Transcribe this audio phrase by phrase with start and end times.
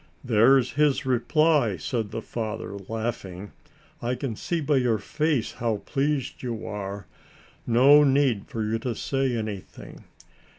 [0.23, 3.51] "There's his reply," said the father, laughing.
[4.01, 7.05] "I can see by your face how pleased you are;
[7.67, 10.05] no need for you to say anything.